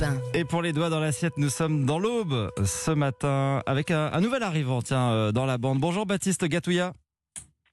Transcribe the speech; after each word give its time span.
Europe 0.00 0.20
1. 0.34 0.38
Et 0.38 0.44
pour 0.44 0.62
les 0.62 0.72
doigts 0.72 0.90
dans 0.90 1.00
l'assiette, 1.00 1.36
nous 1.36 1.48
sommes 1.48 1.84
dans 1.86 1.98
l'aube 1.98 2.50
ce 2.64 2.90
matin 2.90 3.62
avec 3.66 3.90
un, 3.90 4.10
un 4.12 4.20
nouvel 4.20 4.42
arrivant 4.42 4.82
tiens, 4.82 5.10
euh, 5.12 5.32
dans 5.32 5.46
la 5.46 5.58
bande. 5.58 5.78
Bonjour 5.80 6.06
Baptiste 6.06 6.44
Gatouya. 6.44 6.92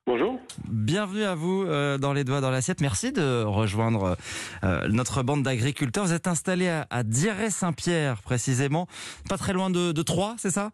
Bonjour. 0.05 0.37
Bienvenue 0.69 1.23
à 1.23 1.35
vous 1.35 1.63
euh, 1.63 1.97
dans 1.97 2.13
les 2.13 2.23
doigts 2.23 2.41
dans 2.41 2.51
l'assiette. 2.51 2.81
Merci 2.81 3.11
de 3.11 3.43
rejoindre 3.43 4.17
euh, 4.63 4.87
notre 4.89 5.23
bande 5.23 5.43
d'agriculteurs. 5.43 6.05
Vous 6.05 6.13
êtes 6.13 6.27
installé 6.27 6.67
à, 6.69 6.85
à 6.89 7.03
Dieré-Saint-Pierre 7.03 8.21
précisément, 8.21 8.87
pas 9.29 9.37
très 9.37 9.53
loin 9.53 9.69
de, 9.69 9.91
de 9.91 10.01
Troyes, 10.01 10.35
c'est 10.37 10.51
ça? 10.51 10.71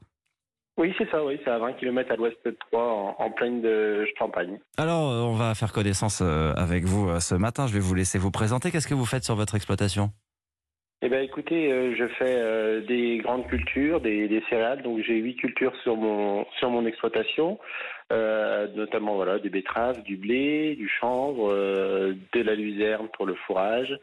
Oui, 0.77 0.93
c'est 0.97 1.09
ça, 1.11 1.23
oui, 1.25 1.37
c'est 1.43 1.51
à 1.51 1.59
20 1.59 1.73
km 1.73 2.11
à 2.11 2.15
l'ouest 2.15 2.37
de 2.45 2.55
Troyes, 2.69 2.89
en, 2.91 3.15
en 3.19 3.31
plaine 3.31 3.61
de 3.61 4.05
Champagne. 4.17 4.59
Alors, 4.77 5.27
on 5.29 5.35
va 5.35 5.53
faire 5.53 5.73
connaissance 5.73 6.21
avec 6.21 6.85
vous 6.85 7.19
ce 7.19 7.35
matin. 7.35 7.67
Je 7.67 7.73
vais 7.73 7.79
vous 7.81 7.93
laisser 7.95 8.17
vous 8.17 8.31
présenter. 8.31 8.71
Qu'est-ce 8.71 8.87
que 8.87 8.93
vous 8.93 9.05
faites 9.05 9.25
sur 9.25 9.35
votre 9.35 9.55
exploitation? 9.55 10.11
Eh 11.01 11.07
bien, 11.07 11.21
écoutez, 11.21 11.71
euh, 11.71 11.95
je 11.95 12.05
fais 12.07 12.35
euh, 12.41 12.81
des 12.81 13.19
grandes 13.19 13.47
cultures, 13.47 14.01
des, 14.01 14.27
des 14.27 14.43
céréales, 14.49 14.81
donc 14.81 14.99
j'ai 15.01 15.15
huit 15.15 15.37
cultures 15.37 15.73
sur 15.81 15.95
mon 15.95 16.45
sur 16.57 16.69
mon 16.69 16.85
exploitation, 16.85 17.57
euh, 18.11 18.67
notamment 18.75 19.15
voilà 19.15 19.39
des 19.39 19.49
betteraves, 19.49 20.03
du 20.03 20.17
blé, 20.17 20.75
du 20.75 20.89
chanvre, 20.89 21.51
euh, 21.53 22.15
de 22.33 22.41
la 22.41 22.53
luzerne 22.53 23.07
pour 23.13 23.25
le 23.25 23.35
fourrage, 23.35 23.97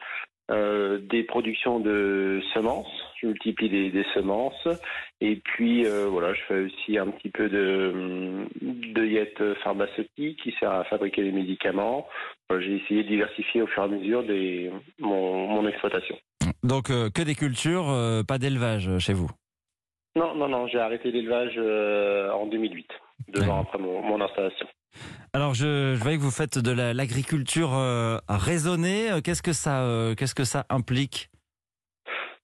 euh, 0.51 0.96
des 0.98 1.23
productions 1.24 1.80
de 1.80 2.40
semences. 2.54 2.88
Je 3.20 3.26
multiplie 3.26 3.68
des, 3.68 3.90
des 3.90 4.04
semences, 4.15 4.66
et 5.20 5.37
puis 5.37 5.84
euh, 5.84 6.06
voilà, 6.09 6.32
je 6.32 6.40
fais 6.48 6.60
aussi 6.60 6.96
un 6.96 7.09
petit 7.09 7.28
peu 7.28 7.51
de 7.51 8.46
de 8.62 9.04
yette 9.04 9.42
pharmaceutique 9.62 10.40
qui 10.42 10.52
sert 10.59 10.73
à 10.73 10.84
fabriquer 10.84 11.24
des 11.24 11.32
médicaments. 11.32 12.09
J'ai 12.59 12.76
essayé 12.76 13.02
de 13.02 13.09
diversifier 13.09 13.60
au 13.60 13.66
fur 13.66 13.82
et 13.82 13.84
à 13.84 13.88
mesure 13.88 14.23
des 14.23 14.70
mon, 14.98 15.46
mon 15.46 15.68
exploitation. 15.68 16.16
Donc, 16.66 16.90
euh, 16.90 17.10
que 17.10 17.22
des 17.22 17.34
cultures, 17.36 17.88
euh, 17.88 18.22
pas 18.24 18.38
d'élevage 18.38 18.88
euh, 18.88 18.98
chez 18.98 19.12
vous 19.12 19.30
Non, 20.16 20.34
non, 20.34 20.48
non, 20.48 20.66
j'ai 20.66 20.80
arrêté 20.80 21.12
l'élevage 21.12 21.54
euh, 21.56 22.30
en 22.32 22.46
2008, 22.46 22.88
deux 23.28 23.40
Ouais. 23.42 23.48
ans 23.48 23.60
après 23.60 23.78
mon, 23.78 24.02
mon 24.02 24.20
installation. 24.20 24.66
Alors, 25.32 25.54
je, 25.54 25.95
je 25.95 26.02
voyais 26.02 26.16
que 26.16 26.23
vous 26.23 26.30
faites 26.30 26.58
de 26.58 26.70
la- 26.73 26.92
l'agriculture 26.95 27.70
raisonnée. 28.28 29.10
Qu'est-ce 29.23 29.42
que 29.42 29.52
ça, 29.52 29.86
qu'est-ce 30.16 30.34
que 30.34 30.45
ça 30.45 30.64
implique? 30.70 31.28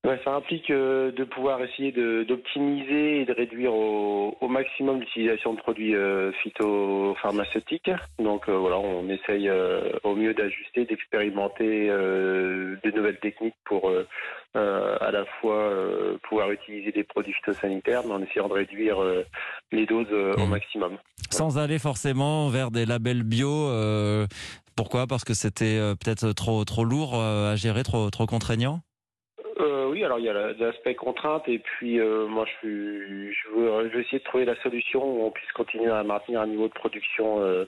Ouais, 0.04 0.20
ça 0.24 0.34
implique 0.34 0.68
euh, 0.70 1.12
de 1.12 1.22
pouvoir 1.22 1.62
essayer 1.62 1.92
d'optimiser 1.92 3.20
et 3.20 3.24
de 3.24 3.32
réduire 3.32 3.72
au, 3.72 4.36
au 4.40 4.48
maximum 4.48 4.98
l'utilisation 4.98 5.54
de 5.54 5.58
produits 5.60 5.94
euh, 5.94 6.32
phytopharmaceutiques. 6.42 7.88
Donc 8.18 8.48
euh, 8.48 8.56
voilà, 8.58 8.78
on 8.80 9.08
essaye 9.08 9.48
au 10.02 10.14
mieux 10.16 10.34
d'ajuster, 10.34 10.86
d'expérimenter 10.86 11.86
de 11.88 12.90
nouvelles 12.96 13.20
techniques 13.20 13.54
pour 13.64 13.90
à 14.54 15.10
la 15.12 15.24
fois 15.40 15.70
pouvoir 16.28 16.50
utiliser 16.50 16.90
des 16.90 17.04
produits 17.04 17.32
phytosanitaires, 17.34 18.02
mais 18.04 18.12
en 18.14 18.22
essayant 18.22 18.48
de 18.48 18.54
réduire 18.54 18.96
les 19.70 19.86
doses 19.86 20.12
au 20.12 20.40
Mhm. 20.40 20.50
maximum. 20.50 20.98
Sans 21.30 21.58
aller 21.58 21.78
forcément 21.78 22.48
vers 22.48 22.70
des 22.72 22.86
labels 22.86 23.22
bio. 23.22 23.68
pourquoi? 24.76 25.06
Parce 25.06 25.24
que 25.24 25.34
c'était 25.34 25.78
peut-être 26.00 26.32
trop 26.32 26.64
trop 26.64 26.84
lourd 26.84 27.14
à 27.14 27.54
gérer, 27.56 27.84
trop 27.84 28.10
trop 28.10 28.26
contraignant? 28.26 28.80
Oui, 29.92 30.02
alors 30.04 30.18
il 30.18 30.24
y 30.24 30.28
a 30.30 30.32
la- 30.32 30.52
l'aspect 30.54 30.94
contrainte 30.94 31.46
et 31.48 31.58
puis 31.58 32.00
euh, 32.00 32.26
moi 32.26 32.46
je, 32.46 32.50
suis, 32.60 33.34
je, 33.34 33.48
veux, 33.54 33.90
je 33.90 33.94
veux 33.94 34.00
essayer 34.00 34.20
de 34.20 34.24
trouver 34.24 34.46
la 34.46 34.56
solution 34.62 35.04
où 35.04 35.24
on 35.26 35.30
puisse 35.30 35.52
continuer 35.52 35.90
à 35.90 36.02
maintenir 36.02 36.40
un 36.40 36.46
niveau 36.46 36.66
de 36.66 36.72
production 36.72 37.42
euh, 37.42 37.66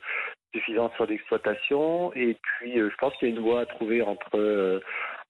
suffisant 0.54 0.90
sur 0.96 1.04
l'exploitation. 1.04 2.14
Et 2.14 2.38
puis 2.40 2.80
euh, 2.80 2.88
je 2.90 2.96
pense 2.96 3.14
qu'il 3.16 3.28
y 3.28 3.30
a 3.30 3.34
une 3.34 3.42
voie 3.42 3.60
à 3.60 3.66
trouver 3.66 4.00
entre 4.00 4.80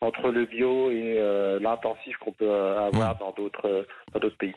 entre 0.03 0.28
le 0.31 0.45
bio 0.45 0.92
et 0.92 1.19
l'intensif 1.61 2.17
qu'on 2.19 2.33
peut 2.33 2.53
avoir 2.53 3.17
dans 3.19 3.33
d'autres 3.33 3.87
dans 4.12 4.20
d'autres 4.20 4.37
pays. 4.37 4.55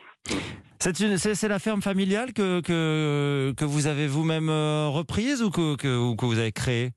C'est 0.79 1.47
la 1.47 1.57
ferme 1.57 1.81
familiale 1.81 2.33
que 2.33 2.61
que, 2.61 3.51
que 3.57 3.65
vous 3.65 3.87
avez 3.87 4.05
vous-même 4.05 4.49
reprise 4.49 5.41
ou 5.41 5.49
que, 5.49 5.75
que 5.75 5.87
ou 5.87 6.15
que 6.15 6.25
vous 6.25 6.37
avez 6.37 6.51
créée? 6.51 6.89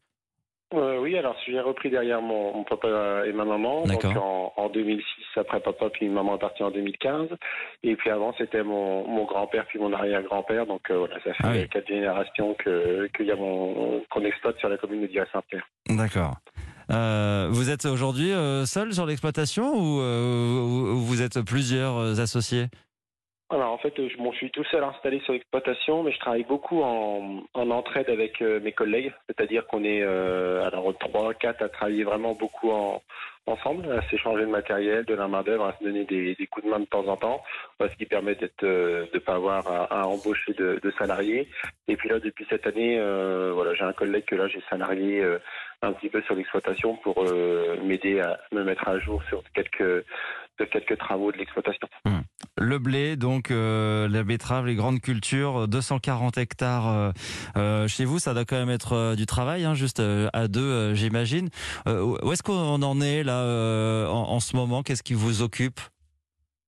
Euh, 0.73 0.99
oui, 1.01 1.19
alors 1.19 1.37
j'ai 1.47 1.59
repris 1.59 1.91
derrière 1.91 2.23
mon, 2.23 2.55
mon 2.55 2.63
papa 2.63 3.23
et 3.27 3.33
ma 3.33 3.45
maman 3.45 3.87
donc 3.87 4.05
en 4.15 4.69
2006 4.69 5.05
après 5.37 5.61
papa 5.61 5.89
puis 5.91 6.09
maman 6.09 6.37
est 6.37 6.41
partie 6.41 6.63
en 6.63 6.71
2015 6.71 7.29
et 7.83 7.95
puis 7.97 8.11
avant 8.11 8.35
c'était 8.39 8.63
mon, 8.63 9.07
mon 9.07 9.25
grand-père 9.25 9.65
puis 9.69 9.79
mon 9.79 9.93
arrière-grand-père 9.93 10.67
donc 10.67 10.83
euh, 10.91 10.99
voilà 10.99 11.15
ça 11.23 11.33
fait 11.35 11.45
Ah 11.45 11.51
oui. 11.53 11.69
quatre 11.69 11.87
générations 11.89 12.55
que 12.55 13.09
qu'il 13.17 13.27
y 13.27 13.31
a 13.33 13.37
mon 13.37 14.03
qu'on 14.11 14.25
exploite 14.25 14.59
sur 14.59 14.69
la 14.69 14.77
commune 14.77 15.03
de 15.03 15.07
Dira-Saint-Pierre. 15.07 15.67
D'accord. 15.89 16.37
Euh, 16.91 17.47
vous 17.51 17.71
êtes 17.71 17.85
aujourd'hui 17.85 18.33
euh, 18.33 18.65
seul 18.67 18.93
sur 18.93 19.07
l'exploitation 19.07 19.73
ou, 19.75 20.01
ou- 20.01 20.93
ou 20.95 20.97
vous 20.99 21.23
êtes 21.23 21.41
plusieurs 21.43 22.19
associés? 22.19 22.67
Alors 23.53 23.73
en 23.73 23.79
fait 23.79 23.93
je, 23.97 24.15
je 24.17 24.37
suis 24.37 24.51
tout 24.53 24.63
seul 24.65 24.85
installé 24.85 25.19
sur 25.21 25.33
l'exploitation 25.33 26.05
mais 26.05 26.13
je 26.13 26.21
travaille 26.21 26.45
beaucoup 26.45 26.83
en, 26.83 27.43
en 27.53 27.71
entraide 27.71 28.09
avec 28.09 28.41
euh, 28.43 28.61
mes 28.61 28.71
collègues. 28.71 29.13
C'est-à-dire 29.27 29.67
qu'on 29.67 29.83
est 29.83 30.03
euh, 30.03 30.65
alors 30.65 30.97
trois 30.99 31.35
quatre 31.35 31.63
à 31.63 31.69
travailler 31.69 32.05
vraiment 32.05 32.35
beaucoup 32.35 32.71
en 32.71 33.03
ensemble 33.47 33.91
à 33.91 34.03
s'échanger 34.09 34.43
de 34.43 34.51
matériel 34.51 35.05
de 35.05 35.15
la 35.15 35.27
main 35.27 35.43
d'œuvre 35.43 35.65
à 35.65 35.77
se 35.77 35.83
donner 35.83 36.05
des, 36.05 36.37
des 36.37 36.47
coups 36.47 36.65
de 36.67 36.71
main 36.71 36.79
de 36.79 36.85
temps 36.85 37.07
en 37.09 37.17
temps 37.17 37.43
ce 37.81 37.97
qui 37.97 38.07
permet 38.07 38.37
d'être 38.37 38.63
euh, 38.63 39.07
de 39.13 39.19
pas 39.19 39.35
avoir 39.35 39.67
à, 39.67 40.03
à 40.03 40.07
embaucher 40.07 40.53
de, 40.53 40.79
de 40.81 40.91
salariés. 40.93 41.49
Et 41.89 41.97
puis 41.97 42.09
là 42.09 42.21
depuis 42.21 42.47
cette 42.49 42.67
année 42.69 42.99
euh, 43.01 43.51
voilà 43.53 43.75
j'ai 43.75 43.83
un 43.83 43.93
collègue 43.93 44.27
que 44.27 44.37
là 44.37 44.47
j'ai 44.47 44.63
salarié 44.71 45.21
euh, 45.23 45.39
un 45.83 45.93
petit 45.93 46.09
peu 46.09 46.23
sur 46.23 46.35
l'exploitation 46.37 46.95
pour 46.97 47.25
euh, 47.25 47.77
m'aider 47.83 48.21
à 48.21 48.39
me 48.53 48.63
mettre 48.63 48.87
à 48.87 48.99
jour 49.01 49.23
sur 49.29 49.43
quelques 49.55 50.05
de 50.61 50.65
quelques 50.67 50.99
travaux 50.99 51.33
de 51.33 51.39
l'exploitation. 51.39 51.89
Le 52.59 52.79
blé, 52.79 53.17
donc 53.17 53.51
euh, 53.51 54.09
la 54.09 54.23
betterave, 54.23 54.67
les 54.67 54.75
grandes 54.75 55.01
cultures, 55.01 55.67
240 55.67 56.37
hectares 56.39 56.89
euh, 56.89 57.11
euh, 57.57 57.89
chez 57.89 58.05
vous, 58.05 58.19
ça 58.19 58.35
doit 58.35 58.45
quand 58.45 58.57
même 58.57 58.71
être 58.71 58.93
euh, 58.93 59.15
du 59.17 59.27
travail, 59.27 59.65
hein, 59.65 59.75
juste 59.75 60.01
euh, 60.01 60.29
à 60.33 60.47
deux, 60.47 60.61
euh, 60.61 60.95
j'imagine. 60.95 61.49
Euh, 61.89 62.19
où 62.23 62.33
est-ce 62.33 62.43
qu'on 62.43 62.83
en 62.83 63.01
est 63.01 63.23
là 63.23 63.41
euh, 63.41 64.07
en 64.09 64.41
ce 64.41 64.57
moment? 64.57 64.83
Qu'est-ce 64.83 65.03
qui 65.03 65.15
vous 65.15 65.43
occupe? 65.43 65.81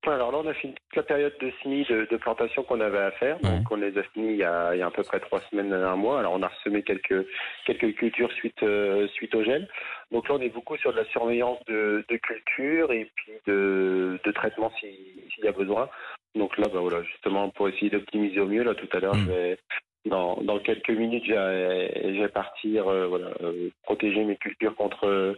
Alors 0.04 0.32
là, 0.32 0.38
on 0.38 0.46
a 0.48 0.54
fini 0.54 0.74
toute 0.74 0.96
la 0.96 1.02
période 1.04 1.34
de 1.40 1.52
semis 1.62 1.84
de, 1.88 2.08
de 2.10 2.16
plantation 2.16 2.64
qu'on 2.64 2.80
avait 2.80 2.98
à 2.98 3.12
faire. 3.12 3.38
Donc, 3.38 3.70
on 3.70 3.76
les 3.76 3.96
a 3.96 4.02
finis 4.02 4.30
il 4.32 4.36
y 4.36 4.42
a, 4.44 4.74
il 4.74 4.78
y 4.78 4.82
a 4.82 4.86
à 4.86 4.90
peu 4.90 5.04
près 5.04 5.20
trois 5.20 5.40
semaines, 5.50 5.72
un 5.72 5.94
mois. 5.96 6.18
Alors, 6.18 6.32
on 6.32 6.42
a 6.42 6.48
ressemé 6.48 6.82
quelques 6.82 7.24
quelques 7.66 7.94
cultures 7.94 8.32
suite 8.32 8.62
euh, 8.64 9.06
suite 9.08 9.34
au 9.34 9.44
gel. 9.44 9.68
Donc 10.10 10.28
là, 10.28 10.34
on 10.34 10.40
est 10.40 10.48
beaucoup 10.48 10.76
sur 10.76 10.92
de 10.92 10.96
la 10.98 11.04
surveillance 11.06 11.64
de, 11.66 12.04
de 12.08 12.16
culture 12.16 12.90
et 12.92 13.10
puis 13.14 13.32
de, 13.46 14.18
de 14.24 14.32
traitement 14.32 14.72
si- 14.80 15.22
s'il 15.34 15.44
y 15.44 15.48
a 15.48 15.52
besoin. 15.52 15.88
Donc 16.34 16.58
là, 16.58 16.66
bah 16.72 16.80
voilà, 16.80 17.02
justement, 17.04 17.50
pour 17.50 17.68
essayer 17.68 17.90
d'optimiser 17.90 18.40
au 18.40 18.46
mieux. 18.46 18.64
Là, 18.64 18.74
tout 18.74 18.88
à 18.92 18.98
l'heure, 18.98 19.14
Mm. 19.14 19.26
je 19.26 19.30
vais 19.30 19.58
dans, 20.06 20.36
dans 20.42 20.58
quelques 20.58 20.90
minutes, 20.90 21.24
je 21.26 21.32
vais, 21.32 22.14
je 22.16 22.20
vais 22.22 22.28
partir 22.28 22.88
euh, 22.88 23.06
voilà, 23.06 23.28
euh, 23.42 23.68
protéger 23.84 24.24
mes 24.24 24.36
cultures 24.36 24.74
contre 24.74 25.36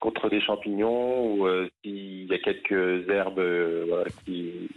contre 0.00 0.28
des 0.28 0.40
champignons 0.40 1.26
ou 1.34 1.46
euh, 1.46 1.68
s'il 1.82 2.26
y 2.26 2.34
a 2.34 2.38
quelques 2.38 3.08
herbes 3.08 3.38
euh, 3.38 3.84
voilà, 3.88 4.04
qui 4.24 4.68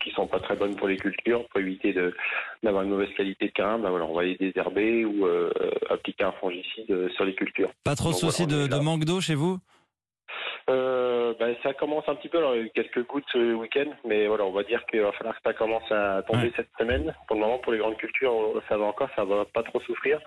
qui 0.00 0.10
sont 0.12 0.28
pas 0.28 0.38
très 0.38 0.54
bonnes 0.54 0.76
pour 0.76 0.86
les 0.86 0.96
cultures 0.96 1.46
pour 1.48 1.60
éviter 1.60 1.92
de 1.92 2.14
d'avoir 2.62 2.84
une 2.84 2.90
mauvaise 2.90 3.12
qualité 3.16 3.46
de 3.48 3.52
terrain, 3.52 3.78
ben 3.78 3.90
voilà, 3.90 4.04
on 4.06 4.14
va 4.14 4.22
les 4.22 4.36
désherber 4.36 5.04
ou 5.04 5.26
euh, 5.26 5.50
appliquer 5.90 6.24
un 6.24 6.32
fongicide 6.32 7.10
sur 7.16 7.24
les 7.24 7.34
cultures. 7.34 7.70
Pas 7.84 7.96
trop 7.96 8.10
de 8.10 8.14
on 8.14 8.46
de, 8.68 8.82
manque 8.82 9.04
d'eau 9.04 9.20
chez 9.20 9.34
vous? 9.34 9.58
Euh, 10.68 11.34
ben, 11.40 11.56
ça 11.62 11.72
commence 11.74 12.08
un 12.08 12.14
petit 12.14 12.28
peu, 12.28 12.38
alors 12.38 12.54
il 12.54 12.58
y 12.58 12.62
a 12.62 12.66
eu 12.66 12.70
quelques 12.70 13.04
gouttes 13.06 13.24
ce 13.32 13.54
week-end, 13.54 13.90
mais 14.04 14.28
voilà, 14.28 14.44
on 14.44 14.52
va 14.52 14.62
dire 14.62 14.84
qu'il 14.86 15.00
va 15.00 15.10
falloir 15.12 15.34
que 15.34 15.42
ça 15.44 15.52
commence 15.54 15.90
à 15.90 16.22
tomber 16.22 16.44
Ouais. 16.44 16.52
cette 16.54 16.70
semaine. 16.78 17.12
Pour 17.26 17.34
le 17.36 17.42
moment, 17.42 17.58
pour 17.58 17.72
les 17.72 17.78
grandes 17.78 17.96
cultures, 17.96 18.62
ça 18.68 18.76
va 18.76 18.84
encore, 18.84 19.08
ça 19.16 19.24
va 19.24 19.44
pas 19.46 19.62
trop 19.64 19.80
souffrir, 19.80 20.20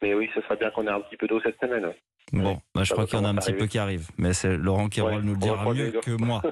mais 0.00 0.14
oui, 0.14 0.30
ce 0.34 0.40
serait 0.42 0.56
bien 0.56 0.70
qu'on 0.70 0.86
ait 0.86 0.90
un 0.90 1.00
petit 1.00 1.16
peu 1.16 1.26
d'eau 1.26 1.40
cette 1.42 1.60
semaine. 1.60 1.84
ouais. 1.86 1.96
Bon, 2.32 2.60
bah, 2.74 2.84
je 2.84 2.92
crois 2.92 3.06
qu'il 3.06 3.18
y 3.18 3.20
en 3.20 3.24
a 3.24 3.28
un 3.28 3.34
petit 3.34 3.52
peu 3.52 3.66
qui 3.66 3.78
arrive, 3.78 4.08
mais 4.18 4.32
c'est 4.34 4.56
Laurent 4.56 4.88
Kéroll 4.88 5.14
Ouais, 5.14 5.20
nous 5.22 5.32
le 5.32 5.38
dira 5.38 5.64
mieux 5.72 5.90
que 6.02 6.12
moi. 6.12 6.42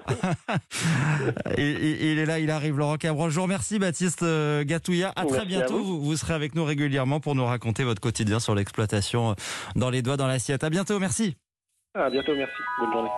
il, 1.57 1.65
il- 1.65 2.19
est 2.19 2.27
là, 2.27 2.39
il 2.39 2.51
arrive, 2.51 2.77
Laurent 2.79 2.97
Cabrol. 2.97 3.31
Je 3.31 3.37
vous 3.37 3.43
remercie, 3.43 3.79
Baptiste 3.79 4.23
euh, 4.23 4.65
Gatouya. 4.65 5.13
À 5.17 5.25
très 5.25 5.39
Merci 5.39 5.47
bientôt. 5.49 5.79
vous. 5.79 5.85
Vous. 6.01 6.01
vous 6.05 6.17
serez 6.17 6.35
avec 6.35 6.55
nous 6.55 6.65
régulièrement 6.65 7.21
pour 7.21 7.35
nous 7.35 7.45
raconter 7.45 7.85
votre 7.85 8.01
quotidien 8.01 8.41
sur 8.41 8.55
l'exploitation 8.55 9.31
euh, 9.31 9.35
dans 9.77 9.91
les 9.91 10.03
doigts, 10.03 10.17
dans 10.17 10.27
l'assiette. 10.27 10.65
À 10.65 10.71
bientôt, 10.71 10.99
merci. 10.99 11.37
À 11.95 12.11
bientôt, 12.11 12.35
merci. 12.37 12.55
Bonne 12.81 12.93
journée. 12.93 13.11